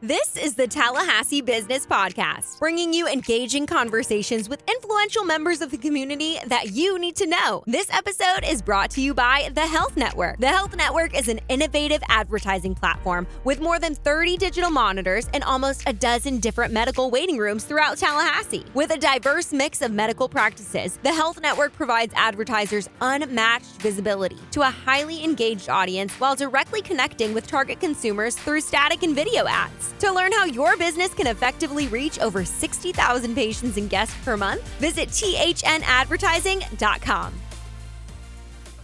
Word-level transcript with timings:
This 0.00 0.36
is 0.36 0.54
the 0.54 0.68
Tallahassee 0.68 1.40
Business 1.40 1.84
Podcast, 1.84 2.60
bringing 2.60 2.92
you 2.92 3.08
engaging 3.08 3.66
conversations 3.66 4.48
with 4.48 4.62
influential 4.70 5.24
members 5.24 5.60
of 5.60 5.72
the 5.72 5.76
community 5.76 6.38
that 6.46 6.70
you 6.70 7.00
need 7.00 7.16
to 7.16 7.26
know. 7.26 7.64
This 7.66 7.90
episode 7.92 8.44
is 8.46 8.62
brought 8.62 8.90
to 8.92 9.00
you 9.00 9.12
by 9.12 9.50
The 9.54 9.66
Health 9.66 9.96
Network. 9.96 10.38
The 10.38 10.46
Health 10.46 10.76
Network 10.76 11.18
is 11.18 11.26
an 11.26 11.40
innovative 11.48 12.00
advertising 12.08 12.76
platform 12.76 13.26
with 13.42 13.60
more 13.60 13.80
than 13.80 13.96
30 13.96 14.36
digital 14.36 14.70
monitors 14.70 15.28
and 15.34 15.42
almost 15.42 15.82
a 15.88 15.92
dozen 15.92 16.38
different 16.38 16.72
medical 16.72 17.10
waiting 17.10 17.36
rooms 17.36 17.64
throughout 17.64 17.98
Tallahassee. 17.98 18.66
With 18.74 18.92
a 18.92 18.98
diverse 18.98 19.52
mix 19.52 19.82
of 19.82 19.90
medical 19.90 20.28
practices, 20.28 21.00
The 21.02 21.12
Health 21.12 21.40
Network 21.40 21.72
provides 21.72 22.14
advertisers 22.16 22.88
unmatched 23.00 23.82
visibility 23.82 24.38
to 24.52 24.60
a 24.60 24.70
highly 24.70 25.24
engaged 25.24 25.68
audience 25.68 26.12
while 26.20 26.36
directly 26.36 26.82
connecting 26.82 27.34
with 27.34 27.48
target 27.48 27.80
consumers 27.80 28.36
through 28.36 28.60
static 28.60 29.02
and 29.02 29.16
video 29.16 29.44
ads. 29.48 29.87
To 30.00 30.12
learn 30.12 30.32
how 30.32 30.44
your 30.44 30.76
business 30.76 31.14
can 31.14 31.26
effectively 31.26 31.86
reach 31.88 32.20
over 32.20 32.44
60,000 32.44 33.34
patients 33.34 33.76
and 33.76 33.90
guests 33.90 34.14
per 34.24 34.36
month, 34.36 34.62
visit 34.78 35.08
thnadvertising.com. 35.08 37.34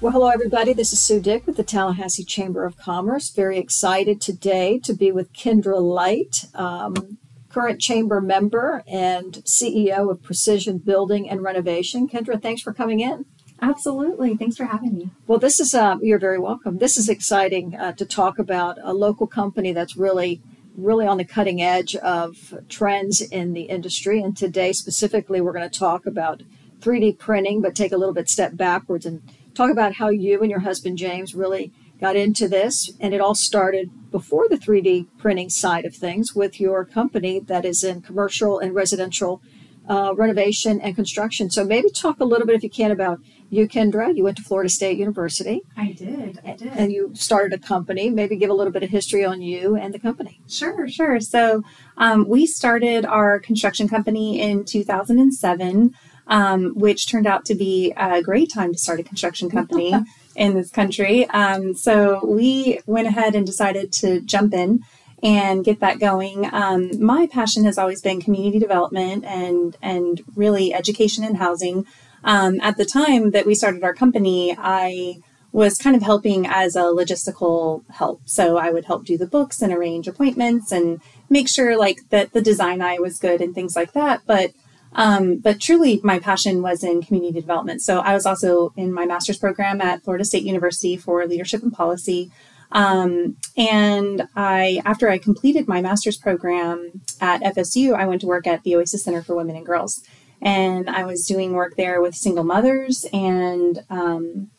Well, 0.01 0.13
hello, 0.13 0.29
everybody. 0.29 0.73
This 0.75 0.93
is 0.93 0.99
Sue 0.99 1.21
Dick 1.21 1.47
with 1.47 1.57
the 1.57 1.63
Tallahassee 1.63 2.25
Chamber 2.25 2.65
of 2.67 2.77
Commerce. 2.77 3.31
Very 3.31 3.59
excited 3.59 4.21
today 4.21 4.81
to 4.81 4.93
be 4.93 5.13
with 5.13 5.33
Kendra 5.33 5.81
Light, 5.81 6.47
um, 6.55 7.19
current 7.49 7.81
chamber 7.81 8.21
member 8.21 8.83
and 8.87 9.35
CEO 9.45 10.11
of 10.11 10.23
Precision 10.23 10.77
Building 10.79 11.31
and 11.31 11.43
Renovation. 11.43 12.07
Kendra, 12.09 12.43
thanks 12.43 12.61
for 12.61 12.75
coming 12.75 13.01
in. 13.01 13.25
Absolutely. 13.63 14.37
Thanks 14.37 14.57
for 14.57 14.65
having 14.65 14.95
me. 14.95 15.11
Well, 15.27 15.39
this 15.39 15.61
is, 15.61 15.75
uh, 15.75 15.97
you're 16.03 16.19
very 16.19 16.39
welcome. 16.39 16.77
This 16.79 16.99
is 16.99 17.09
exciting 17.09 17.75
uh, 17.75 17.93
to 17.93 18.05
talk 18.05 18.39
about 18.39 18.77
a 18.83 18.93
local 18.93 19.27
company 19.27 19.73
that's 19.73 19.97
really 19.97 20.43
really 20.77 21.07
on 21.07 21.19
the 21.19 21.25
cutting 21.25 21.63
edge 21.63 21.95
of 21.97 22.55
trends 22.69 23.21
in 23.21 23.53
the 23.53 23.63
industry. 23.63 24.21
And 24.21 24.37
today, 24.37 24.73
specifically, 24.73 25.41
we're 25.41 25.53
going 25.53 25.69
to 25.69 25.79
talk 25.79 26.07
about 26.07 26.43
3D 26.81 27.19
printing, 27.19 27.61
but 27.61 27.75
take 27.75 27.93
a 27.93 27.97
little 27.97 28.15
bit 28.15 28.29
step 28.29 28.57
backwards 28.57 29.07
and 29.07 29.23
talk 29.55 29.71
about 29.71 29.95
how 29.95 30.09
you 30.09 30.41
and 30.43 30.51
your 30.51 30.61
husband 30.61 30.99
James 30.99 31.35
really 31.35 31.73
got 32.01 32.17
into 32.17 32.49
this. 32.49 32.93
And 33.01 33.15
it 33.15 33.21
all 33.21 33.35
started 33.35 33.91
before 34.11 34.49
the 34.49 34.57
3D 34.57 35.07
printing 35.19 35.49
side 35.49 35.85
of 35.85 35.95
things 35.95 36.35
with 36.35 36.61
your 36.61 36.85
company 36.85 37.41
that 37.41 37.65
is 37.65 37.85
in 37.85 38.03
commercial 38.03 38.59
and 38.59 38.75
residential 38.75 39.41
uh, 39.89 40.15
renovation 40.17 40.81
and 40.81 40.95
construction. 40.95 41.51
So 41.51 41.65
maybe 41.65 41.91
talk 41.91 42.21
a 42.21 42.25
little 42.25 42.47
bit, 42.47 42.57
if 42.57 42.63
you 42.63 42.71
can, 42.71 42.91
about 42.91 43.21
you, 43.51 43.69
Kendra. 43.69 44.17
You 44.17 44.25
went 44.25 44.37
to 44.39 44.43
Florida 44.43 44.69
State 44.69 44.99
University. 44.99 45.63
I 45.77 45.93
did. 45.93 46.41
I 46.45 46.55
did. 46.55 46.73
And 46.75 46.93
you 46.93 47.11
started 47.15 47.53
a 47.53 47.59
company. 47.59 48.11
Maybe 48.11 48.37
give 48.37 48.51
a 48.51 48.55
little 48.55 48.73
bit 48.73 48.83
of 48.83 48.91
history 48.91 49.25
on 49.25 49.43
you 49.43 49.77
and 49.77 49.93
the 49.93 49.99
company. 49.99 50.41
Sure, 50.49 50.89
sure. 50.89 51.21
So 51.21 51.63
um, 51.97 52.27
we 52.29 52.47
started 52.47 53.05
our 53.05 53.39
construction 53.39 53.89
company 53.89 54.41
in 54.41 54.65
2007. 54.65 55.95
Um, 56.27 56.73
which 56.75 57.07
turned 57.07 57.27
out 57.27 57.45
to 57.45 57.55
be 57.55 57.93
a 57.99 58.23
great 58.23 58.51
time 58.51 58.73
to 58.73 58.79
start 58.79 58.99
a 58.99 59.03
construction 59.03 59.51
company 59.51 59.93
in 60.35 60.55
this 60.55 60.71
country. 60.71 61.29
Um, 61.29 61.75
so 61.75 62.25
we 62.25 62.81
went 62.87 63.07
ahead 63.07 63.35
and 63.35 63.45
decided 63.45 63.93
to 64.01 64.23
jump 64.23 64.55
in 64.55 64.81
and 65.25 65.65
get 65.65 65.81
that 65.81 65.99
going. 65.99 66.47
Um, 66.53 66.91
my 67.03 67.27
passion 67.27 67.65
has 67.65 67.79
always 67.79 68.03
been 68.03 68.21
community 68.21 68.59
development 68.59 69.25
and 69.25 69.77
and 69.81 70.23
really 70.37 70.75
education 70.75 71.25
and 71.25 71.39
housing. 71.39 71.87
Um, 72.23 72.61
at 72.61 72.77
the 72.77 72.85
time 72.85 73.31
that 73.31 73.47
we 73.47 73.55
started 73.55 73.83
our 73.83 73.95
company, 73.95 74.55
I 74.57 75.17
was 75.51 75.79
kind 75.79 75.97
of 75.97 76.03
helping 76.03 76.47
as 76.47 76.77
a 76.77 76.83
logistical 76.83 77.89
help. 77.91 78.21
So 78.27 78.59
I 78.59 78.71
would 78.71 78.85
help 78.85 79.05
do 79.05 79.17
the 79.17 79.27
books 79.27 79.63
and 79.63 79.73
arrange 79.73 80.09
appointments 80.09 80.73
and 80.73 81.01
make 81.31 81.49
sure 81.49 81.79
like 81.79 82.09
that 82.11 82.33
the 82.33 82.43
design 82.43 82.83
eye 82.83 82.99
was 82.99 83.19
good 83.19 83.41
and 83.41 83.55
things 83.55 83.77
like 83.77 83.93
that. 83.93 84.23
But 84.27 84.53
um, 84.97 85.39
but 85.39 85.61
truly, 85.61 86.01
my 86.05 86.19
passion 86.19 86.63
was 86.63 86.85
in 86.85 87.03
community 87.03 87.41
development. 87.41 87.83
So 87.83 87.99
I 88.01 88.15
was 88.15 88.27
also 88.27 88.73
in 88.77 88.93
my 88.93 89.07
master's 89.07 89.39
program 89.39 89.81
at 89.81 90.05
Florida 90.05 90.25
State 90.25 90.45
University 90.45 90.97
for 90.97 91.27
leadership 91.27 91.63
and 91.63 91.73
policy. 91.73 92.31
Um, 92.75 93.37
and 93.57 94.29
I, 94.35 94.83
after 94.85 95.09
I 95.09 95.19
completed 95.19 95.69
my 95.69 95.81
master's 95.81 96.17
program 96.17 97.01
at 97.21 97.41
FSU, 97.43 97.95
I 97.95 98.05
went 98.07 98.21
to 98.23 98.27
work 98.27 98.47
at 98.47 98.65
the 98.65 98.75
Oasis 98.75 99.05
Center 99.05 99.23
for 99.23 99.37
Women 99.37 99.57
and 99.57 99.65
Girls. 99.65 100.03
And 100.43 100.91
I 100.91 101.05
was 101.05 101.25
doing 101.25 101.53
work 101.53 101.77
there 101.77 102.03
with 102.03 102.17
single 102.17 102.45
mothers. 102.45 103.07
And 103.13 103.85
um, 103.89 104.51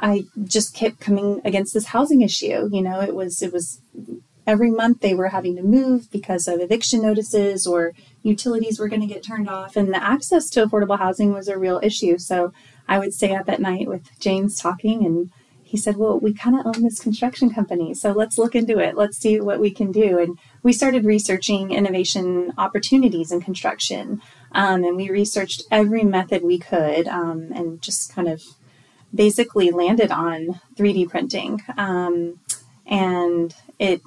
I 0.00 0.24
just 0.44 0.74
kept 0.74 1.00
coming 1.00 1.42
against 1.44 1.74
this 1.74 1.86
housing 1.86 2.22
issue. 2.22 2.70
You 2.72 2.82
know, 2.82 3.00
it 3.00 3.14
was, 3.14 3.42
it 3.42 3.52
was 3.52 3.80
every 4.46 4.70
month 4.70 5.00
they 5.00 5.14
were 5.14 5.28
having 5.28 5.56
to 5.56 5.62
move 5.62 6.10
because 6.10 6.46
of 6.46 6.60
eviction 6.60 7.02
notices 7.02 7.66
or 7.66 7.94
utilities 8.22 8.78
were 8.78 8.88
going 8.88 9.00
to 9.00 9.12
get 9.12 9.24
turned 9.24 9.48
off. 9.48 9.76
And 9.76 9.92
the 9.92 10.02
access 10.02 10.48
to 10.50 10.64
affordable 10.64 10.98
housing 10.98 11.32
was 11.32 11.48
a 11.48 11.58
real 11.58 11.80
issue. 11.82 12.16
So 12.16 12.52
I 12.88 13.00
would 13.00 13.12
stay 13.12 13.34
up 13.34 13.48
at 13.48 13.60
night 13.60 13.88
with 13.88 14.08
James 14.20 14.58
talking 14.58 15.04
and 15.04 15.30
he 15.70 15.76
said, 15.76 15.96
Well, 15.96 16.18
we 16.18 16.34
kind 16.34 16.58
of 16.58 16.66
own 16.66 16.82
this 16.82 16.98
construction 16.98 17.48
company, 17.48 17.94
so 17.94 18.10
let's 18.10 18.38
look 18.38 18.56
into 18.56 18.80
it. 18.80 18.96
Let's 18.96 19.16
see 19.18 19.40
what 19.40 19.60
we 19.60 19.70
can 19.70 19.92
do. 19.92 20.18
And 20.18 20.36
we 20.64 20.72
started 20.72 21.04
researching 21.04 21.70
innovation 21.70 22.52
opportunities 22.58 23.30
in 23.30 23.40
construction. 23.40 24.20
Um, 24.50 24.82
and 24.82 24.96
we 24.96 25.10
researched 25.10 25.62
every 25.70 26.02
method 26.02 26.42
we 26.42 26.58
could 26.58 27.06
um, 27.06 27.52
and 27.54 27.80
just 27.80 28.12
kind 28.12 28.26
of 28.26 28.42
basically 29.14 29.70
landed 29.70 30.10
on 30.10 30.60
3D 30.74 31.08
printing. 31.08 31.60
Um, 31.78 32.40
and 32.84 33.54
it, 33.78 34.00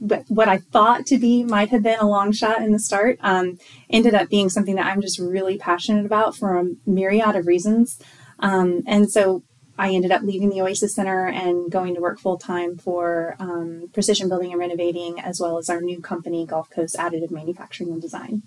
what 0.00 0.48
I 0.48 0.58
thought 0.58 1.06
to 1.06 1.16
be 1.16 1.44
might 1.44 1.68
have 1.68 1.84
been 1.84 2.00
a 2.00 2.08
long 2.08 2.32
shot 2.32 2.60
in 2.60 2.72
the 2.72 2.80
start 2.80 3.18
um, 3.20 3.60
ended 3.88 4.16
up 4.16 4.28
being 4.28 4.48
something 4.48 4.74
that 4.74 4.86
I'm 4.86 5.00
just 5.00 5.20
really 5.20 5.58
passionate 5.58 6.06
about 6.06 6.34
for 6.34 6.58
a 6.58 6.64
myriad 6.86 7.36
of 7.36 7.46
reasons. 7.46 8.00
Um, 8.40 8.82
and 8.84 9.08
so 9.08 9.44
I 9.78 9.90
ended 9.90 10.12
up 10.12 10.22
leaving 10.22 10.50
the 10.50 10.60
Oasis 10.60 10.94
Center 10.94 11.26
and 11.26 11.70
going 11.70 11.94
to 11.94 12.00
work 12.00 12.20
full 12.20 12.38
time 12.38 12.76
for 12.76 13.36
um, 13.38 13.88
precision 13.92 14.28
building 14.28 14.50
and 14.52 14.60
renovating, 14.60 15.18
as 15.20 15.40
well 15.40 15.58
as 15.58 15.70
our 15.70 15.80
new 15.80 16.00
company, 16.00 16.46
Gulf 16.46 16.70
Coast 16.70 16.96
Additive 16.96 17.30
Manufacturing 17.30 17.90
and 17.90 18.02
Design. 18.02 18.42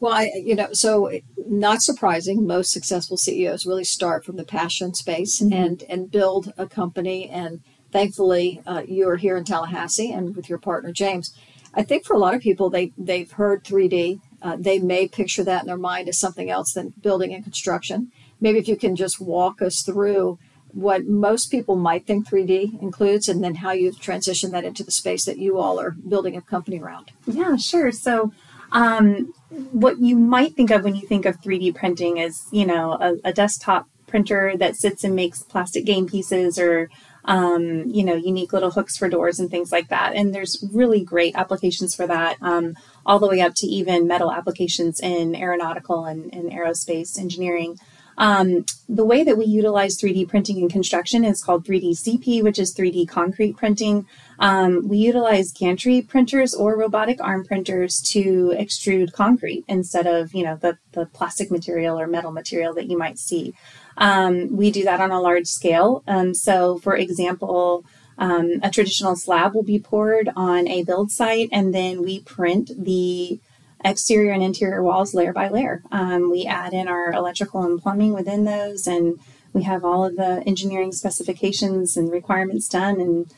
Well, 0.00 0.14
I, 0.14 0.30
you 0.34 0.54
know, 0.54 0.68
so 0.72 1.10
not 1.46 1.82
surprising, 1.82 2.46
most 2.46 2.72
successful 2.72 3.18
CEOs 3.18 3.66
really 3.66 3.84
start 3.84 4.24
from 4.24 4.36
the 4.36 4.44
passion 4.44 4.94
space 4.94 5.40
mm-hmm. 5.40 5.52
and 5.52 5.82
and 5.88 6.10
build 6.10 6.54
a 6.56 6.66
company. 6.66 7.28
And 7.28 7.60
thankfully, 7.92 8.62
uh, 8.66 8.82
you 8.88 9.06
are 9.08 9.16
here 9.16 9.36
in 9.36 9.44
Tallahassee 9.44 10.10
and 10.10 10.34
with 10.34 10.48
your 10.48 10.58
partner 10.58 10.90
James. 10.92 11.34
I 11.74 11.82
think 11.82 12.04
for 12.04 12.14
a 12.14 12.18
lot 12.18 12.34
of 12.34 12.40
people, 12.40 12.70
they 12.70 12.92
they've 12.96 13.30
heard 13.30 13.62
3D. 13.62 14.20
Uh, 14.42 14.56
they 14.58 14.78
may 14.78 15.06
picture 15.06 15.44
that 15.44 15.60
in 15.60 15.66
their 15.66 15.76
mind 15.76 16.08
as 16.08 16.18
something 16.18 16.48
else 16.48 16.72
than 16.72 16.94
building 17.02 17.34
and 17.34 17.44
construction. 17.44 18.10
Maybe 18.40 18.58
if 18.58 18.68
you 18.68 18.76
can 18.76 18.96
just 18.96 19.20
walk 19.20 19.60
us 19.60 19.82
through 19.82 20.38
what 20.72 21.06
most 21.06 21.50
people 21.50 21.76
might 21.76 22.06
think 22.06 22.28
3D 22.28 22.80
includes, 22.82 23.28
and 23.28 23.42
then 23.42 23.56
how 23.56 23.72
you've 23.72 23.96
transitioned 23.96 24.50
that 24.52 24.64
into 24.64 24.84
the 24.84 24.90
space 24.90 25.24
that 25.24 25.38
you 25.38 25.58
all 25.58 25.80
are 25.80 25.92
building 25.92 26.36
a 26.36 26.42
company 26.42 26.78
around. 26.78 27.10
Yeah, 27.26 27.56
sure. 27.56 27.92
So, 27.92 28.32
um, 28.72 29.32
what 29.72 29.98
you 29.98 30.16
might 30.16 30.54
think 30.54 30.70
of 30.70 30.84
when 30.84 30.94
you 30.94 31.06
think 31.06 31.26
of 31.26 31.40
3D 31.40 31.74
printing 31.74 32.18
is, 32.18 32.46
you 32.52 32.64
know, 32.64 32.92
a, 32.92 33.16
a 33.28 33.32
desktop 33.32 33.88
printer 34.06 34.56
that 34.56 34.76
sits 34.76 35.04
and 35.04 35.14
makes 35.14 35.42
plastic 35.42 35.84
game 35.84 36.06
pieces 36.06 36.58
or 36.58 36.88
um, 37.24 37.84
you 37.86 38.02
know, 38.02 38.14
unique 38.14 38.52
little 38.52 38.70
hooks 38.70 38.96
for 38.96 39.08
doors 39.08 39.38
and 39.38 39.50
things 39.50 39.72
like 39.72 39.88
that. 39.88 40.14
And 40.14 40.34
there's 40.34 40.64
really 40.72 41.04
great 41.04 41.34
applications 41.36 41.94
for 41.94 42.06
that, 42.06 42.36
um, 42.40 42.76
all 43.04 43.18
the 43.18 43.28
way 43.28 43.40
up 43.40 43.54
to 43.56 43.66
even 43.66 44.06
metal 44.06 44.32
applications 44.32 45.00
in 45.00 45.34
aeronautical 45.34 46.04
and, 46.06 46.32
and 46.32 46.50
aerospace 46.50 47.18
engineering. 47.18 47.78
Um, 48.20 48.66
the 48.86 49.04
way 49.04 49.24
that 49.24 49.38
we 49.38 49.46
utilize 49.46 49.96
3D 49.96 50.28
printing 50.28 50.58
in 50.58 50.68
construction 50.68 51.24
is 51.24 51.42
called 51.42 51.64
3D 51.64 51.92
CP, 51.92 52.42
which 52.42 52.58
is 52.58 52.74
3D 52.74 53.08
concrete 53.08 53.56
printing. 53.56 54.06
Um, 54.38 54.86
we 54.86 54.98
utilize 54.98 55.52
gantry 55.52 56.02
printers 56.02 56.54
or 56.54 56.76
robotic 56.76 57.18
arm 57.22 57.46
printers 57.46 57.98
to 58.12 58.54
extrude 58.58 59.14
concrete 59.14 59.64
instead 59.66 60.06
of, 60.06 60.34
you 60.34 60.44
know, 60.44 60.56
the, 60.56 60.76
the 60.92 61.06
plastic 61.06 61.50
material 61.50 61.98
or 61.98 62.06
metal 62.06 62.30
material 62.30 62.74
that 62.74 62.90
you 62.90 62.98
might 62.98 63.18
see. 63.18 63.54
Um, 63.96 64.54
we 64.54 64.70
do 64.70 64.84
that 64.84 65.00
on 65.00 65.10
a 65.10 65.20
large 65.20 65.46
scale. 65.46 66.04
Um, 66.06 66.34
so, 66.34 66.78
for 66.78 66.94
example, 66.94 67.86
um, 68.18 68.60
a 68.62 68.68
traditional 68.68 69.16
slab 69.16 69.54
will 69.54 69.62
be 69.62 69.78
poured 69.78 70.28
on 70.36 70.68
a 70.68 70.84
build 70.84 71.10
site, 71.10 71.48
and 71.52 71.74
then 71.74 72.02
we 72.02 72.20
print 72.20 72.70
the 72.76 73.40
exterior 73.84 74.32
and 74.32 74.42
interior 74.42 74.82
walls 74.82 75.14
layer 75.14 75.32
by 75.32 75.48
layer. 75.48 75.82
Um, 75.90 76.30
we 76.30 76.46
add 76.46 76.72
in 76.72 76.88
our 76.88 77.12
electrical 77.12 77.62
and 77.62 77.80
plumbing 77.80 78.12
within 78.12 78.44
those, 78.44 78.86
and 78.86 79.18
we 79.52 79.62
have 79.64 79.84
all 79.84 80.04
of 80.04 80.16
the 80.16 80.42
engineering 80.46 80.92
specifications 80.92 81.96
and 81.96 82.10
requirements 82.10 82.68
done, 82.68 83.00
and 83.00 83.32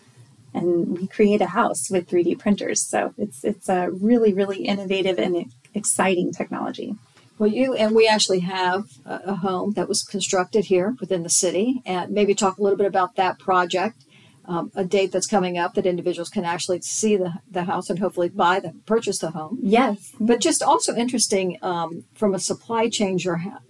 and 0.55 0.99
we 0.99 1.07
create 1.07 1.41
a 1.41 1.47
house 1.47 1.91
with 1.91 2.09
3D 2.09 2.39
printers. 2.39 2.83
So 2.83 3.15
it's 3.17 3.45
it's 3.45 3.69
a 3.69 3.91
really 3.91 4.33
really 4.33 4.65
innovative 4.65 5.19
and 5.19 5.53
exciting 5.75 6.33
technology. 6.33 6.97
Well, 7.39 7.51
you 7.51 7.75
and 7.75 7.95
we 7.95 8.07
actually 8.07 8.41
have 8.41 8.85
a 9.05 9.37
home 9.37 9.73
that 9.73 9.89
was 9.89 10.03
constructed 10.03 10.67
here 10.67 10.97
within 11.01 11.23
the 11.23 11.31
city, 11.31 11.83
and 11.87 12.13
maybe 12.13 12.35
talk 12.35 12.59
a 12.59 12.63
little 12.63 12.79
bit 12.79 12.87
about 12.87 13.17
that 13.17 13.39
project 13.39 14.05
um, 14.47 14.73
a 14.75 14.85
date 14.85 15.13
that's 15.13 15.27
coming 15.27 15.57
up 15.57 15.75
that 15.75 15.87
individuals 15.87 16.29
can 16.29 16.45
actually 16.45 16.81
see 16.83 17.17
the, 17.17 17.35
the 17.51 17.65
house 17.65 17.89
and 17.89 17.99
hopefully 17.99 18.29
buy 18.29 18.61
the 18.61 18.75
purchase 18.87 19.19
the 19.19 19.31
home. 19.31 19.59
Yes. 19.63 20.13
But 20.19 20.41
just 20.41 20.63
also 20.63 20.95
interesting 20.95 21.59
um, 21.63 22.05
from 22.15 22.35
a 22.35 22.39
supply 22.39 22.89
chain 22.89 23.19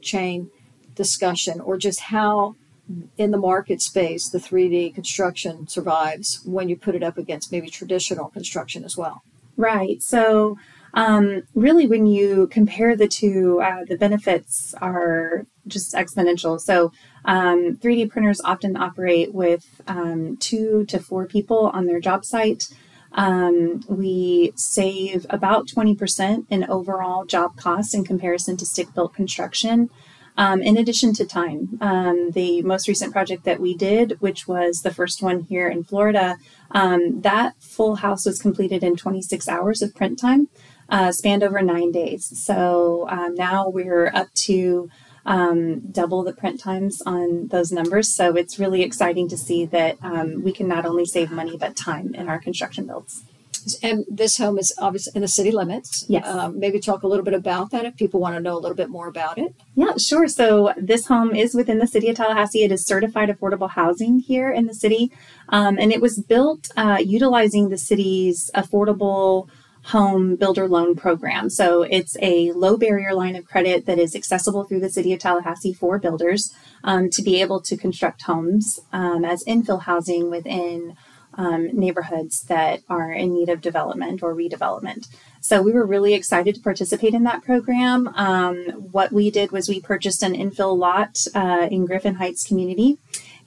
chain 0.00 0.50
discussion 0.94 1.60
or 1.60 1.76
just 1.76 2.00
how 2.00 2.56
in 3.16 3.30
the 3.30 3.38
market 3.38 3.80
space 3.80 4.28
the 4.28 4.38
3D 4.38 4.94
construction 4.94 5.66
survives 5.69 6.40
when 6.44 6.69
you 6.69 6.76
put 6.76 6.94
it 6.94 7.02
up 7.02 7.16
against 7.16 7.52
maybe 7.52 7.68
traditional 7.68 8.28
construction 8.28 8.84
as 8.84 8.96
well. 8.96 9.22
Right. 9.56 10.02
So 10.02 10.58
um, 10.94 11.42
really, 11.54 11.86
when 11.86 12.06
you 12.06 12.48
compare 12.48 12.96
the 12.96 13.08
two, 13.08 13.60
uh, 13.62 13.84
the 13.88 13.96
benefits 13.96 14.74
are 14.80 15.46
just 15.66 15.94
exponential. 15.94 16.60
So, 16.60 16.92
um, 17.24 17.76
3D 17.76 18.10
printers 18.10 18.40
often 18.42 18.76
operate 18.76 19.32
with 19.32 19.80
um, 19.86 20.36
two 20.38 20.84
to 20.86 20.98
four 20.98 21.26
people 21.26 21.68
on 21.72 21.86
their 21.86 22.00
job 22.00 22.24
site. 22.24 22.68
Um, 23.12 23.82
we 23.88 24.52
save 24.56 25.26
about 25.30 25.68
20% 25.68 26.46
in 26.50 26.64
overall 26.64 27.24
job 27.24 27.56
costs 27.56 27.94
in 27.94 28.04
comparison 28.04 28.56
to 28.56 28.66
stick 28.66 28.92
built 28.94 29.14
construction. 29.14 29.90
Um, 30.36 30.62
in 30.62 30.78
addition 30.78 31.12
to 31.14 31.26
time, 31.26 31.76
um, 31.82 32.30
the 32.30 32.62
most 32.62 32.88
recent 32.88 33.12
project 33.12 33.44
that 33.44 33.60
we 33.60 33.76
did, 33.76 34.16
which 34.20 34.48
was 34.48 34.80
the 34.80 34.92
first 34.92 35.22
one 35.22 35.40
here 35.42 35.68
in 35.68 35.84
Florida, 35.84 36.38
that 36.72 37.52
full 37.60 37.96
house 37.96 38.24
was 38.24 38.40
completed 38.40 38.82
in 38.82 38.96
26 38.96 39.46
hours 39.46 39.82
of 39.82 39.94
print 39.94 40.18
time, 40.18 40.48
uh, 40.92 41.10
spanned 41.10 41.42
over 41.42 41.60
nine 41.62 41.90
days. 41.90 42.30
So 42.38 43.06
um, 43.08 43.34
now 43.34 43.68
we're 43.68 44.12
up 44.14 44.32
to 44.46 44.90
um, 45.24 45.80
double 45.90 46.22
the 46.22 46.34
print 46.34 46.60
times 46.60 47.00
on 47.06 47.48
those 47.48 47.72
numbers. 47.72 48.14
So 48.14 48.36
it's 48.36 48.58
really 48.58 48.82
exciting 48.82 49.26
to 49.30 49.38
see 49.38 49.64
that 49.66 49.96
um, 50.02 50.44
we 50.44 50.52
can 50.52 50.68
not 50.68 50.84
only 50.84 51.06
save 51.06 51.30
money 51.30 51.56
but 51.56 51.76
time 51.76 52.14
in 52.14 52.28
our 52.28 52.38
construction 52.38 52.86
builds. 52.86 53.24
And 53.82 54.04
this 54.10 54.38
home 54.38 54.58
is 54.58 54.74
obviously 54.78 55.12
in 55.14 55.22
the 55.22 55.28
city 55.28 55.52
limits. 55.52 56.04
Yes. 56.08 56.26
Um, 56.26 56.58
maybe 56.58 56.80
talk 56.80 57.04
a 57.04 57.06
little 57.06 57.24
bit 57.24 57.34
about 57.34 57.70
that 57.70 57.84
if 57.84 57.96
people 57.96 58.18
want 58.20 58.34
to 58.34 58.40
know 58.40 58.58
a 58.58 58.58
little 58.58 58.76
bit 58.76 58.90
more 58.90 59.06
about 59.06 59.38
it. 59.38 59.54
Yeah, 59.76 59.96
sure. 59.96 60.26
So 60.26 60.74
this 60.76 61.06
home 61.06 61.34
is 61.34 61.54
within 61.54 61.78
the 61.78 61.86
city 61.86 62.08
of 62.08 62.16
Tallahassee. 62.16 62.64
It 62.64 62.72
is 62.72 62.84
certified 62.84 63.28
affordable 63.28 63.70
housing 63.70 64.18
here 64.18 64.50
in 64.50 64.66
the 64.66 64.74
city. 64.74 65.12
Um, 65.48 65.78
and 65.78 65.92
it 65.92 66.00
was 66.00 66.18
built 66.18 66.70
uh, 66.76 66.98
utilizing 67.00 67.68
the 67.68 67.78
city's 67.78 68.50
affordable 68.54 69.48
home 69.84 70.37
builder 70.37 70.69
loan 70.69 70.94
program. 70.94 71.50
So 71.50 71.82
it's 71.82 72.17
a 72.23 72.52
low 72.52 72.76
barrier 72.76 73.14
line 73.14 73.37
of 73.37 73.46
credit 73.46 73.87
that 73.87 73.99
is 73.99 74.14
accessible 74.14 74.64
through 74.64 74.81
the 74.81 74.90
city 74.90 75.12
of 75.12 75.20
Tallahassee 75.20 75.73
for 75.73 75.99
builders 75.99 76.55
um, 76.84 77.11
to 77.11 77.23
be 77.23 77.40
able 77.40 77.61
to 77.62 77.76
construct 77.76 78.23
homes 78.23 78.81
um, 78.93 79.25
as 79.25 79.44
infill 79.44 79.82
housing 79.82 80.31
within 80.31 80.96
um, 81.34 81.69
neighborhoods 81.73 82.43
that 82.44 82.82
are 82.88 83.11
in 83.11 83.34
need 83.34 83.49
of 83.49 83.61
development 83.61 84.23
or 84.23 84.34
redevelopment. 84.34 85.08
So 85.40 85.62
we 85.62 85.73
were 85.73 85.87
really 85.87 86.14
excited 86.14 86.55
to 86.55 86.61
participate 86.61 87.14
in 87.14 87.25
that 87.25 87.43
program. 87.43 88.08
Um, 88.08 88.56
what 88.93 89.12
we 89.12 89.31
did 89.31 89.50
was 89.50 89.69
we 89.69 89.81
purchased 89.81 90.23
an 90.23 90.35
infill 90.35 90.76
lot 90.76 91.25
uh, 91.35 91.69
in 91.70 91.87
Griffin 91.87 92.17
Heights 92.17 92.46
community. 92.46 92.99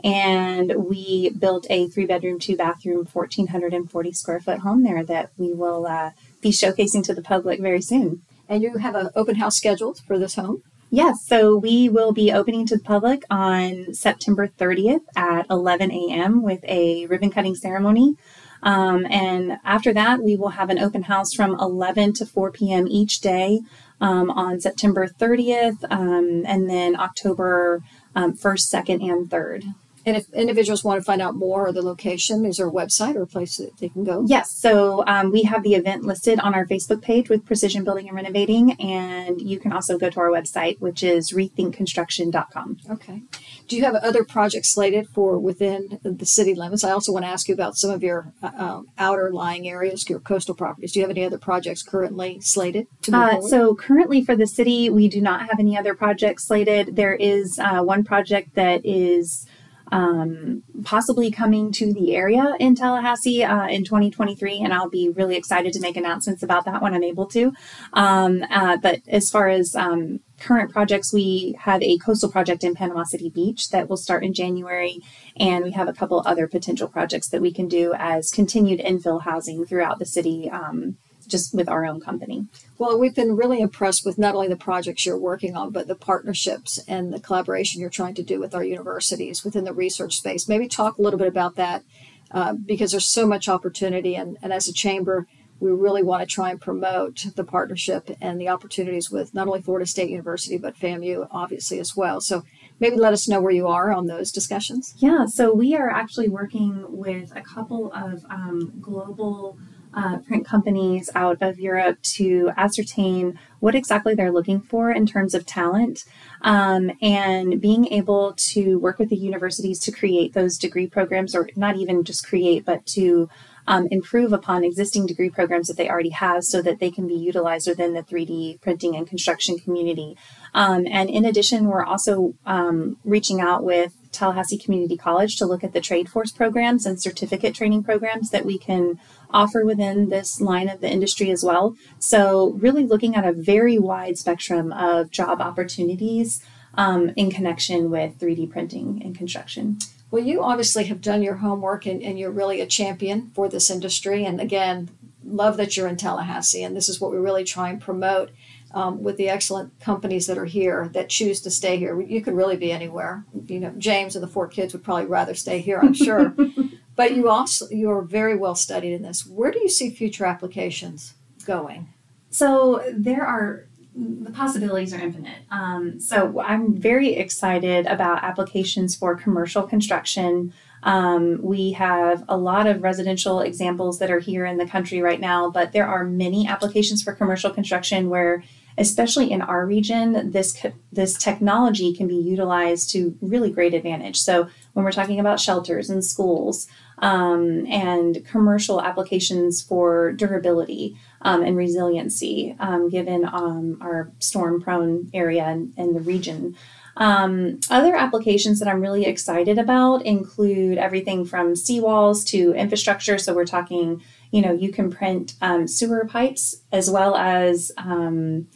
And 0.06 0.88
we 0.88 1.32
built 1.32 1.66
a 1.72 1.88
three 1.88 2.06
bedroom, 2.06 2.38
two 2.38 2.56
bathroom, 2.56 3.08
1,440 3.12 4.12
square 4.12 4.40
foot 4.40 4.60
home 4.60 4.84
there 4.84 5.04
that 5.04 5.32
we 5.36 5.52
will 5.52 5.88
uh, 5.88 6.12
be 6.42 6.52
showcasing 6.52 7.04
to 7.06 7.16
the 7.16 7.24
public 7.24 7.60
very 7.60 7.82
soon. 7.82 8.22
And 8.48 8.62
you 8.62 8.78
have 8.78 8.94
an 8.94 9.10
open 9.16 9.38
house 9.38 9.58
scheduled 9.58 10.02
for 10.06 10.20
this 10.20 10.36
home? 10.36 10.62
Yes, 10.92 11.26
so 11.26 11.58
we 11.58 11.90
will 11.90 12.14
be 12.14 12.32
opening 12.32 12.68
to 12.68 12.78
the 12.78 12.84
public 12.84 13.24
on 13.32 13.96
September 13.96 14.48
30th 14.48 15.02
at 15.16 15.48
11 15.50 15.92
a.m. 15.92 16.44
with 16.44 16.64
a 16.66 17.08
ribbon 17.08 17.32
cutting 17.32 17.56
ceremony. 17.56 18.16
Um, 18.62 19.08
and 19.10 19.58
after 19.64 19.92
that, 19.94 20.22
we 20.22 20.36
will 20.36 20.50
have 20.50 20.70
an 20.70 20.78
open 20.78 21.04
house 21.04 21.34
from 21.34 21.60
11 21.60 22.14
to 22.14 22.28
4 22.28 22.52
p.m. 22.52 22.88
each 22.88 23.22
day 23.22 23.62
um, 24.00 24.30
on 24.30 24.62
September 24.62 25.08
30th 25.08 25.84
um, 25.90 26.44
and 26.46 26.70
then 26.70 26.96
October 26.96 27.82
1st, 28.16 28.16
um, 28.16 28.34
2nd, 28.34 29.10
and 29.10 29.30
3rd. 29.32 29.74
And 30.06 30.16
if 30.16 30.32
individuals 30.34 30.84
want 30.84 31.00
to 31.00 31.04
find 31.04 31.22
out 31.22 31.36
more 31.36 31.68
or 31.68 31.72
the 31.72 31.82
location, 31.82 32.46
is 32.46 32.58
there 32.58 32.68
a 32.68 32.72
website 32.72 33.16
or 33.16 33.24
a 33.24 33.28
place 33.28 33.58
that 33.58 33.78
they 33.78 33.90
can 33.90 34.04
go? 34.04 34.24
Yes. 34.28 34.52
So 34.52 35.04
um, 35.08 35.32
we 35.32 35.44
have 35.44 35.64
the 35.64 35.74
event 35.74 36.04
listed 36.04 36.40
on 36.40 36.54
our 36.54 36.66
Facebook 36.66 37.02
page 37.02 37.28
with 37.28 37.46
Precision 37.46 37.84
Building 37.84 38.08
and 38.08 38.16
Renovating. 38.16 38.74
And 38.74 39.42
you 39.42 39.60
can 39.60 39.72
also 39.72 39.98
go 39.98 40.10
to 40.10 40.20
our 40.20 40.30
website, 40.30 40.80
which 40.80 41.04
is 41.04 41.32
rethinkconstruction.com. 41.32 42.78
Okay. 42.92 43.24
Do 43.68 43.76
you 43.76 43.84
have 43.84 43.96
other 43.96 44.24
projects 44.24 44.70
slated 44.70 45.08
for 45.10 45.40
within 45.40 46.00
the 46.04 46.26
city 46.26 46.54
limits? 46.54 46.84
I 46.84 46.92
also 46.92 47.12
want 47.12 47.26
to 47.26 47.30
ask 47.30 47.48
you 47.48 47.56
about 47.56 47.76
some 47.76 47.90
of 47.90 48.04
your 48.04 48.32
uh, 48.44 48.52
um, 48.58 48.88
outer 49.00 49.32
lying 49.32 49.68
areas, 49.68 50.08
your 50.08 50.20
coastal 50.20 50.54
properties. 50.54 50.92
Do 50.92 51.00
you 51.00 51.04
have 51.04 51.12
any 51.12 51.26
other 51.26 51.40
projects 51.40 51.82
currently 51.82 52.40
slated? 52.42 52.88
To 53.04 53.12
be? 53.12 53.18
Uh, 53.18 53.42
so 53.42 53.76
currently 53.76 54.24
for 54.24 54.36
the 54.36 54.46
city, 54.46 54.90
we 54.90 55.08
do 55.08 55.20
not 55.20 55.42
have 55.42 55.60
any 55.60 55.76
other 55.76 55.96
projects 55.96 56.46
slated. 56.46 56.96
There 56.96 57.16
is 57.16 57.58
uh, 57.58 57.82
one 57.82 58.04
project 58.04 58.54
that 58.54 58.86
is 58.86 59.48
um, 59.92 60.64
possibly 60.84 61.32
coming 61.32 61.72
to 61.74 61.94
the 61.94 62.16
area 62.16 62.56
in 62.60 62.76
Tallahassee 62.76 63.44
uh, 63.44 63.68
in 63.68 63.84
2023, 63.84 64.60
and 64.60 64.74
I'll 64.74 64.90
be 64.90 65.10
really 65.10 65.36
excited 65.36 65.74
to 65.74 65.80
make 65.80 65.98
announcements 65.98 66.44
about 66.44 66.66
that 66.66 66.82
when 66.82 66.94
I'm 66.94 67.04
able 67.04 67.28
to. 67.28 67.54
Um, 67.94 68.44
uh, 68.50 68.78
but 68.78 69.02
as 69.08 69.30
far 69.30 69.50
as 69.50 69.76
um, 69.76 70.20
current 70.40 70.72
projects, 70.72 71.14
we 71.14 71.56
have 71.60 71.82
a 71.82 71.98
coastal 71.98 72.32
project 72.32 72.64
in 72.64 72.76
Panama 72.76 73.04
City 73.04 73.30
Beach 73.30 73.70
that 73.70 73.90
will 73.90 73.98
start 73.98 74.24
in 74.24 74.34
January, 74.34 75.00
and 75.38 75.64
we 75.64 75.72
have 75.72 75.88
a 75.88 75.94
couple 75.94 76.22
other 76.26 76.48
potential 76.48 76.88
projects 76.88 77.30
that 77.30 77.42
we 77.42 77.52
can 77.52 77.68
do 77.68 77.94
as 77.98 78.32
continued 78.32 78.80
infill 78.80 79.24
housing 79.24 79.66
throughout 79.66 80.00
the 80.00 80.06
city 80.06 80.50
um, 80.50 80.98
just 81.26 81.54
with 81.54 81.70
our 81.70 81.86
own 81.86 82.00
company. 82.02 82.46
Well, 82.78 83.00
we've 83.00 83.16
been 83.16 83.36
really 83.36 83.62
impressed 83.62 84.06
with 84.06 84.18
not 84.18 84.36
only 84.36 84.48
the 84.48 84.56
projects 84.56 85.06
you're 85.06 85.18
working 85.18 85.56
on, 85.56 85.72
but 85.72 85.88
the 85.88 85.96
partnerships 85.96 86.80
and 86.88 87.14
the 87.14 87.20
collaboration 87.20 87.82
you're 87.82 87.90
trying 87.90 88.16
to 88.16 88.24
do 88.24 88.40
with 88.40 88.54
our 88.56 88.64
universities 88.64 89.44
within 89.44 89.64
the 89.64 89.74
research 89.74 90.18
space. 90.18 90.48
Maybe 90.48 90.68
talk 90.68 90.98
a 90.98 91.02
little 91.02 91.20
bit 91.20 91.28
about 91.28 91.56
that 91.56 91.84
uh, 92.32 92.54
because 92.54 92.92
there's 92.92 93.06
so 93.06 93.26
much 93.26 93.48
opportunity. 93.48 94.16
And, 94.16 94.38
and 94.42 94.52
as 94.52 94.68
a 94.68 94.74
chamber, 94.74 95.28
we 95.60 95.72
really 95.72 96.04
want 96.04 96.22
to 96.22 96.34
try 96.34 96.50
and 96.50 96.60
promote 96.60 97.26
the 97.36 97.44
partnership 97.44 98.10
and 98.22 98.40
the 98.40 98.50
opportunities 98.50 99.10
with 99.10 99.34
not 99.34 99.48
only 99.48 99.62
Florida 99.62 99.86
State 99.86 100.10
University, 100.10 100.58
but 100.58 100.78
FAMU, 100.78 101.28
obviously, 101.32 101.80
as 101.80 101.96
well. 101.96 102.20
So 102.20 102.44
maybe 102.80 102.98
let 102.98 103.14
us 103.14 103.28
know 103.28 103.40
where 103.40 103.54
you 103.54 103.68
are 103.68 103.92
on 103.94 104.08
those 104.08 104.32
discussions. 104.32 104.94
Yeah, 104.98 105.26
so 105.26 105.54
we 105.54 105.76
are 105.76 105.90
actually 105.90 106.28
working 106.28 106.86
with 106.90 107.32
a 107.36 107.42
couple 107.42 107.92
of 107.94 108.26
um, 108.30 108.74
global 108.82 109.58
uh, 109.96 110.18
print 110.20 110.46
companies 110.46 111.10
out 111.16 111.38
of 111.42 111.60
Europe 111.60 112.02
to 112.02 112.52
ascertain 112.58 113.40
what 113.60 113.76
exactly 113.76 114.14
they're 114.14 114.32
looking 114.32 114.60
for 114.60 114.92
in 114.92 115.06
terms 115.06 115.34
of 115.34 115.46
talent 115.46 116.04
um, 116.42 116.92
and 117.02 117.62
being 117.62 117.88
able 117.88 118.34
to 118.34 118.78
work 118.80 119.00
with 119.00 119.10
the 119.10 119.16
universities 119.16 119.80
to 119.80 119.92
create 119.92 120.34
those 120.34 120.58
degree 120.58 120.88
programs, 120.88 121.34
or 121.34 121.50
not 121.56 121.76
even 121.76 122.04
just 122.04 122.28
create, 122.28 122.66
but 122.66 122.86
to 122.86 123.30
um, 123.68 123.88
improve 123.90 124.32
upon 124.32 124.64
existing 124.64 125.06
degree 125.06 125.30
programs 125.30 125.68
that 125.68 125.78
they 125.78 125.90
already 125.90 126.10
have 126.10 126.44
so 126.44 126.62
that 126.62 126.80
they 126.80 126.92
can 126.92 127.08
be 127.08 127.16
utilized 127.16 127.68
within 127.68 127.94
the 127.94 128.04
3D 128.04 128.62
printing 128.62 128.96
and 128.96 129.08
construction 129.08 129.58
community. 129.58 130.18
Um, 130.54 130.86
and 130.90 131.10
in 131.10 131.26
addition, 131.26 131.66
we're 131.66 131.84
also 131.84 132.36
um, 132.46 132.98
reaching 133.04 133.42
out 133.42 133.64
with 133.64 133.94
Tallahassee 134.12 134.58
Community 134.58 134.96
College 134.96 135.36
to 135.38 135.46
look 135.46 135.64
at 135.64 135.74
the 135.74 135.82
trade 135.82 136.10
force 136.10 136.32
programs 136.32 136.86
and 136.86 137.02
certificate 137.02 137.56
training 137.56 137.84
programs 137.84 138.30
that 138.30 138.46
we 138.46 138.58
can 138.58 139.00
offer 139.36 139.66
within 139.66 140.10
this 140.10 140.40
line 140.40 140.70
of 140.70 140.80
the 140.82 140.90
industry 140.90 141.30
as 141.30 141.44
well. 141.44 141.76
So, 142.00 142.52
really 142.54 142.86
looking 142.86 143.16
at 143.16 143.28
a 143.28 143.34
very 143.34 143.78
wide 143.78 144.18
spectrum 144.18 144.72
of 144.72 145.12
job 145.12 145.42
opportunities 145.42 146.42
um, 146.76 147.12
in 147.16 147.30
connection 147.30 147.92
with 147.92 148.18
3D 148.18 148.50
printing 148.50 149.02
and 149.04 149.16
construction. 149.16 149.78
Well, 150.12 150.24
you 150.24 150.44
obviously 150.44 150.86
have 150.86 151.02
done 151.02 151.22
your 151.22 151.36
homework 151.36 151.86
and, 151.86 152.02
and 152.02 152.18
you're 152.18 152.32
really 152.32 152.62
a 152.62 152.66
champion 152.66 153.32
for 153.34 153.50
this 153.50 153.70
industry. 153.70 154.24
And 154.24 154.40
again, 154.40 154.90
love 155.26 155.58
that 155.58 155.76
you're 155.76 155.88
in 155.88 155.98
Tallahassee. 155.98 156.64
And 156.64 156.76
this 156.76 156.88
is 156.88 157.02
what 157.02 157.12
we 157.12 157.18
really 157.18 157.44
try 157.44 157.70
and 157.70 157.82
promote 157.82 158.30
um, 158.74 159.04
with 159.04 159.18
the 159.18 159.30
excellent 159.30 159.80
companies 159.80 160.28
that 160.28 160.38
are 160.38 160.46
here 160.46 160.90
that 160.94 161.10
choose 161.10 161.42
to 161.42 161.52
stay 161.52 161.78
here. 161.78 162.00
You 162.00 162.22
could 162.22 162.36
really 162.36 162.58
be 162.58 162.72
anywhere. 162.72 163.26
You 163.48 163.60
know, 163.60 163.74
James 163.78 164.16
and 164.16 164.24
the 164.24 164.28
four 164.28 164.48
kids 164.48 164.74
would 164.74 164.84
probably 164.84 165.06
rather 165.06 165.34
stay 165.34 165.60
here, 165.60 165.80
I'm 165.80 165.94
sure. 165.94 166.36
but 166.96 167.16
you 167.16 167.30
also 167.30 167.68
you 167.70 167.90
are 167.90 168.02
very 168.02 168.36
well 168.36 168.56
studied 168.56 168.94
in 168.94 169.02
this. 169.02 169.26
Where 169.26 169.52
do 169.52 169.60
you 169.60 169.70
see 169.70 169.90
future 169.90 170.26
applications 170.26 171.14
going? 171.46 171.94
So 172.30 172.84
there 172.94 173.26
are 173.26 173.68
the 173.96 174.32
possibilities 174.32 174.94
are 174.94 175.00
infinite. 175.00 175.40
Um, 175.50 176.00
so 176.02 176.42
I'm 176.42 176.76
very 176.76 177.14
excited 177.14 177.86
about 177.86 178.24
applications 178.24 178.94
for 178.94 179.16
commercial 179.16 179.64
construction. 179.64 180.54
Um, 180.84 181.40
we 181.42 181.72
have 181.72 182.26
a 182.28 182.36
lot 182.36 182.68
of 182.68 182.84
residential 182.84 183.40
examples 183.40 184.00
that 184.00 184.12
are 184.12 184.20
here 184.20 184.46
in 184.46 184.58
the 184.58 184.68
country 184.68 185.02
right 185.02 185.20
now, 185.20 185.50
but 185.50 185.72
there 185.72 185.88
are 185.88 186.04
many 186.04 186.46
applications 186.46 187.02
for 187.02 187.14
commercial 187.14 187.52
construction 187.52 188.10
where 188.10 188.44
especially 188.78 189.32
in 189.32 189.42
our 189.42 189.66
region, 189.66 190.32
this 190.32 190.66
this 190.92 191.18
technology 191.18 191.94
can 191.94 192.08
be 192.08 192.16
utilized 192.16 192.92
to 192.92 193.18
really 193.22 193.52
great 193.52 193.74
advantage. 193.74 194.18
So 194.18 194.48
when 194.74 194.84
we're 194.86 194.92
talking 194.92 195.20
about 195.20 195.40
shelters 195.40 195.90
and 195.90 196.04
schools, 196.04 196.68
um, 197.00 197.66
and 197.68 198.26
commercial 198.26 198.82
applications 198.82 199.62
for 199.62 200.14
durability 200.14 200.98
um, 201.22 201.44
and 201.44 201.58
resiliency, 201.58 202.56
um, 202.60 202.90
given 202.90 203.26
um, 203.26 203.78
our 203.82 204.12
storm 204.20 204.62
prone 204.62 205.10
area 205.14 205.48
in, 205.50 205.74
in 205.78 205.94
the 205.94 206.00
region. 206.00 206.56
Um, 206.98 207.60
other 207.70 207.94
applications 207.94 208.60
that 208.60 208.70
I'm 208.70 208.80
really 208.80 209.06
excited 209.06 209.58
about 209.58 210.06
include 210.06 210.78
everything 210.78 211.26
from 211.26 211.54
seawalls 211.54 212.26
to 212.28 212.54
infrastructure. 212.54 213.18
So 213.18 213.34
we're 213.34 213.46
talking, 213.46 214.02
you 214.32 214.42
know, 214.42 214.54
you 214.54 214.72
can 214.72 214.92
print 214.92 215.34
um, 215.42 215.68
sewer 215.68 216.06
pipes 216.06 216.62
as 216.72 216.90
well 216.90 217.16
as 217.16 217.72
um, 217.78 218.48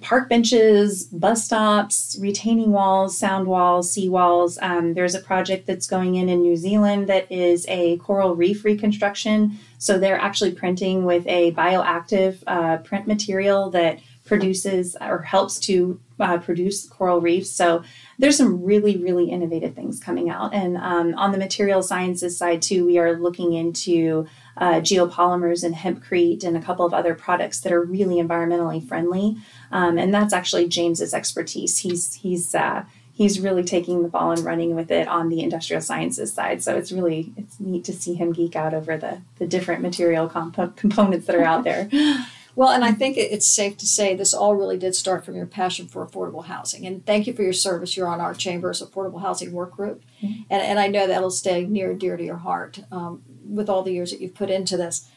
park 0.00 0.28
benches, 0.28 1.04
bus 1.04 1.44
stops, 1.44 2.16
retaining 2.20 2.72
walls, 2.72 3.16
sound 3.16 3.46
walls, 3.46 3.92
sea 3.92 4.08
walls. 4.08 4.58
Um, 4.60 4.94
there's 4.94 5.14
a 5.14 5.20
project 5.20 5.66
that's 5.66 5.86
going 5.86 6.16
in 6.16 6.28
in 6.28 6.42
New 6.42 6.56
Zealand 6.56 7.08
that 7.08 7.30
is 7.30 7.66
a 7.68 7.96
coral 7.98 8.34
reef 8.34 8.64
reconstruction. 8.64 9.58
So 9.78 9.98
they're 9.98 10.20
actually 10.20 10.52
printing 10.52 11.04
with 11.04 11.26
a 11.26 11.52
bioactive 11.52 12.42
uh, 12.46 12.78
print 12.78 13.06
material 13.06 13.70
that 13.70 14.00
produces 14.32 14.96
or 14.98 15.20
helps 15.20 15.58
to 15.58 16.00
uh, 16.18 16.38
produce 16.38 16.86
coral 16.86 17.20
reefs. 17.20 17.50
So 17.50 17.82
there's 18.18 18.38
some 18.38 18.64
really, 18.64 18.96
really 18.96 19.30
innovative 19.30 19.74
things 19.74 20.00
coming 20.00 20.30
out. 20.30 20.54
And 20.54 20.78
um, 20.78 21.14
on 21.16 21.32
the 21.32 21.38
material 21.38 21.82
sciences 21.82 22.38
side, 22.38 22.62
too, 22.62 22.86
we 22.86 22.98
are 22.98 23.18
looking 23.18 23.52
into 23.52 24.26
uh, 24.56 24.80
geopolymers 24.80 25.62
and 25.62 25.74
hempcrete 25.74 26.44
and 26.44 26.56
a 26.56 26.62
couple 26.62 26.86
of 26.86 26.94
other 26.94 27.14
products 27.14 27.60
that 27.60 27.72
are 27.72 27.82
really 27.82 28.14
environmentally 28.14 28.82
friendly. 28.82 29.36
Um, 29.70 29.98
and 29.98 30.14
that's 30.14 30.32
actually 30.32 30.66
James's 30.66 31.12
expertise. 31.12 31.80
He's 31.80 32.14
he's 32.14 32.54
uh, 32.54 32.84
he's 33.12 33.38
really 33.38 33.64
taking 33.64 34.02
the 34.02 34.08
ball 34.08 34.30
and 34.30 34.42
running 34.46 34.74
with 34.74 34.90
it 34.90 35.08
on 35.08 35.28
the 35.28 35.42
industrial 35.42 35.82
sciences 35.82 36.32
side. 36.32 36.62
So 36.62 36.74
it's 36.74 36.90
really 36.90 37.34
it's 37.36 37.60
neat 37.60 37.84
to 37.84 37.92
see 37.92 38.14
him 38.14 38.32
geek 38.32 38.56
out 38.56 38.72
over 38.72 38.96
the 38.96 39.20
the 39.36 39.46
different 39.46 39.82
material 39.82 40.26
comp- 40.26 40.76
components 40.76 41.26
that 41.26 41.36
are 41.36 41.44
out 41.44 41.64
there. 41.64 41.90
Well, 42.54 42.70
and 42.70 42.84
I 42.84 42.92
think 42.92 43.16
it's 43.16 43.46
safe 43.46 43.78
to 43.78 43.86
say 43.86 44.14
this 44.14 44.34
all 44.34 44.54
really 44.54 44.76
did 44.76 44.94
start 44.94 45.24
from 45.24 45.36
your 45.36 45.46
passion 45.46 45.88
for 45.88 46.06
affordable 46.06 46.44
housing. 46.44 46.86
And 46.86 47.04
thank 47.04 47.26
you 47.26 47.32
for 47.32 47.42
your 47.42 47.52
service. 47.52 47.96
You're 47.96 48.08
on 48.08 48.20
our 48.20 48.34
Chamber's 48.34 48.82
Affordable 48.82 49.22
Housing 49.22 49.52
Work 49.52 49.72
Group. 49.72 50.02
Mm-hmm. 50.22 50.42
And, 50.50 50.62
and 50.62 50.78
I 50.78 50.88
know 50.88 51.06
that'll 51.06 51.30
stay 51.30 51.64
near 51.64 51.92
and 51.92 52.00
dear 52.00 52.16
to 52.16 52.24
your 52.24 52.36
heart 52.36 52.80
um, 52.90 53.22
with 53.46 53.70
all 53.70 53.82
the 53.82 53.92
years 53.92 54.10
that 54.10 54.20
you've 54.20 54.34
put 54.34 54.50
into 54.50 54.76
this. 54.76 55.08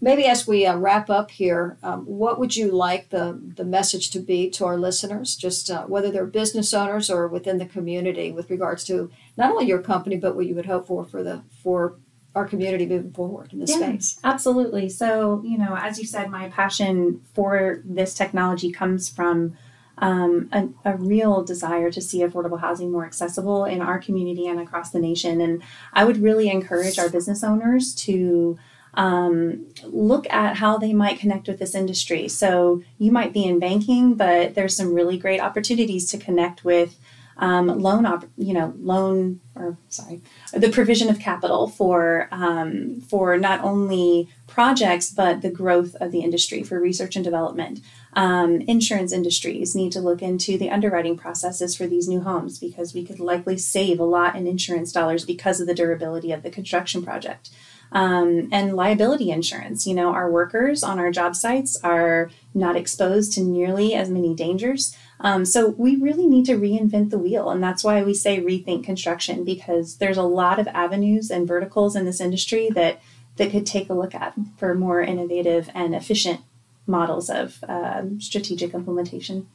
Maybe 0.00 0.26
as 0.26 0.46
we 0.46 0.66
uh, 0.66 0.76
wrap 0.76 1.08
up 1.08 1.30
here, 1.30 1.78
um, 1.82 2.04
what 2.04 2.38
would 2.38 2.56
you 2.56 2.70
like 2.70 3.08
the, 3.08 3.40
the 3.56 3.64
message 3.64 4.10
to 4.10 4.18
be 4.18 4.50
to 4.50 4.66
our 4.66 4.76
listeners, 4.76 5.34
just 5.34 5.70
uh, 5.70 5.84
whether 5.84 6.10
they're 6.10 6.26
business 6.26 6.74
owners 6.74 7.08
or 7.08 7.26
within 7.26 7.58
the 7.58 7.64
community, 7.66 8.30
with 8.30 8.50
regards 8.50 8.84
to 8.84 9.10
not 9.36 9.50
only 9.50 9.66
your 9.66 9.80
company, 9.80 10.16
but 10.16 10.36
what 10.36 10.46
you 10.46 10.54
would 10.54 10.66
hope 10.66 10.86
for 10.86 11.06
for 11.06 11.22
the 11.22 11.42
for 11.62 11.96
our 12.34 12.46
community 12.46 12.86
moving 12.86 13.12
forward 13.12 13.52
in 13.52 13.60
this 13.60 13.70
yeah, 13.70 13.78
space. 13.78 14.20
Absolutely. 14.22 14.88
So, 14.88 15.42
you 15.44 15.58
know, 15.58 15.76
as 15.76 15.98
you 15.98 16.06
said, 16.06 16.30
my 16.30 16.48
passion 16.48 17.20
for 17.34 17.82
this 17.84 18.14
technology 18.14 18.70
comes 18.70 19.08
from 19.08 19.56
um, 19.98 20.48
a, 20.52 20.68
a, 20.84 20.96
real 20.96 21.42
desire 21.42 21.90
to 21.90 22.00
see 22.00 22.20
affordable 22.20 22.60
housing 22.60 22.92
more 22.92 23.04
accessible 23.04 23.64
in 23.64 23.82
our 23.82 23.98
community 23.98 24.46
and 24.46 24.60
across 24.60 24.90
the 24.90 25.00
nation. 25.00 25.40
And 25.40 25.60
I 25.92 26.04
would 26.04 26.18
really 26.18 26.48
encourage 26.48 27.00
our 27.00 27.08
business 27.08 27.42
owners 27.42 27.94
to 27.96 28.56
um, 28.94 29.66
look 29.84 30.32
at 30.32 30.56
how 30.56 30.78
they 30.78 30.92
might 30.92 31.18
connect 31.18 31.48
with 31.48 31.58
this 31.58 31.74
industry. 31.74 32.28
So 32.28 32.82
you 32.98 33.10
might 33.10 33.32
be 33.32 33.44
in 33.44 33.58
banking, 33.58 34.14
but 34.14 34.54
there's 34.54 34.76
some 34.76 34.94
really 34.94 35.18
great 35.18 35.40
opportunities 35.40 36.08
to 36.10 36.18
connect 36.18 36.64
with 36.64 36.98
um, 37.38 37.66
loan, 37.66 38.04
op- 38.04 38.28
you 38.36 38.52
know, 38.52 38.74
loan 38.78 39.40
or 39.54 39.76
sorry, 39.88 40.20
the 40.52 40.70
provision 40.70 41.08
of 41.08 41.18
capital 41.18 41.68
for 41.68 42.28
um, 42.32 43.00
for 43.00 43.36
not 43.36 43.62
only 43.62 44.28
projects 44.46 45.10
but 45.10 45.42
the 45.42 45.50
growth 45.50 45.94
of 45.96 46.10
the 46.10 46.20
industry 46.20 46.62
for 46.62 46.80
research 46.80 47.16
and 47.16 47.24
development. 47.24 47.80
Um, 48.14 48.62
insurance 48.62 49.12
industries 49.12 49.76
need 49.76 49.92
to 49.92 50.00
look 50.00 50.22
into 50.22 50.58
the 50.58 50.70
underwriting 50.70 51.16
processes 51.16 51.76
for 51.76 51.86
these 51.86 52.08
new 52.08 52.20
homes 52.20 52.58
because 52.58 52.94
we 52.94 53.04
could 53.04 53.20
likely 53.20 53.56
save 53.56 54.00
a 54.00 54.04
lot 54.04 54.34
in 54.34 54.46
insurance 54.46 54.90
dollars 54.90 55.24
because 55.24 55.60
of 55.60 55.66
the 55.66 55.74
durability 55.74 56.32
of 56.32 56.42
the 56.42 56.50
construction 56.50 57.04
project. 57.04 57.50
Um, 57.90 58.50
and 58.52 58.76
liability 58.76 59.30
insurance. 59.30 59.86
You 59.86 59.94
know, 59.94 60.12
our 60.12 60.30
workers 60.30 60.82
on 60.82 60.98
our 60.98 61.10
job 61.10 61.34
sites 61.34 61.78
are 61.82 62.30
not 62.52 62.76
exposed 62.76 63.32
to 63.32 63.40
nearly 63.40 63.94
as 63.94 64.10
many 64.10 64.34
dangers. 64.34 64.94
Um, 65.20 65.44
so 65.44 65.68
we 65.70 65.96
really 65.96 66.26
need 66.26 66.44
to 66.46 66.58
reinvent 66.58 67.10
the 67.10 67.18
wheel. 67.18 67.50
And 67.50 67.62
that's 67.62 67.82
why 67.82 68.02
we 68.02 68.14
say 68.14 68.40
rethink 68.40 68.84
construction 68.84 69.44
because 69.44 69.96
there's 69.96 70.16
a 70.16 70.22
lot 70.22 70.58
of 70.58 70.68
avenues 70.68 71.30
and 71.30 71.48
verticals 71.48 71.96
in 71.96 72.04
this 72.04 72.20
industry 72.20 72.68
that, 72.74 73.00
that 73.36 73.50
could 73.50 73.66
take 73.66 73.88
a 73.88 73.94
look 73.94 74.14
at 74.14 74.34
for 74.56 74.74
more 74.74 75.00
innovative 75.00 75.70
and 75.74 75.94
efficient 75.94 76.40
models 76.86 77.28
of 77.28 77.62
um, 77.68 78.20
strategic 78.20 78.74
implementation. 78.74 79.48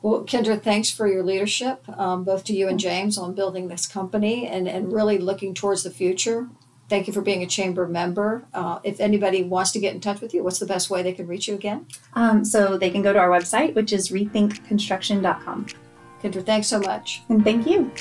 Well, 0.00 0.22
Kendra, 0.22 0.62
thanks 0.62 0.90
for 0.90 1.08
your 1.08 1.24
leadership, 1.24 1.82
um, 1.98 2.22
both 2.22 2.44
to 2.44 2.52
you 2.52 2.68
and 2.68 2.78
James, 2.78 3.18
on 3.18 3.34
building 3.34 3.66
this 3.66 3.86
company 3.86 4.46
and, 4.46 4.68
and 4.68 4.92
really 4.92 5.18
looking 5.18 5.54
towards 5.54 5.82
the 5.82 5.90
future. 5.90 6.48
Thank 6.88 7.06
you 7.06 7.12
for 7.12 7.20
being 7.20 7.42
a 7.42 7.46
chamber 7.46 7.86
member. 7.86 8.46
Uh, 8.54 8.78
if 8.82 8.98
anybody 8.98 9.42
wants 9.42 9.72
to 9.72 9.78
get 9.78 9.94
in 9.94 10.00
touch 10.00 10.20
with 10.20 10.32
you, 10.32 10.42
what's 10.42 10.58
the 10.58 10.66
best 10.66 10.88
way 10.88 11.02
they 11.02 11.12
can 11.12 11.26
reach 11.26 11.46
you 11.46 11.54
again? 11.54 11.86
Um, 12.14 12.44
so 12.44 12.78
they 12.78 12.90
can 12.90 13.02
go 13.02 13.12
to 13.12 13.18
our 13.18 13.28
website, 13.28 13.74
which 13.74 13.92
is 13.92 14.10
rethinkconstruction.com. 14.10 15.66
Kendra, 16.22 16.44
thanks 16.44 16.66
so 16.66 16.80
much. 16.80 17.22
And 17.28 17.44
thank 17.44 17.66
you. 17.66 17.92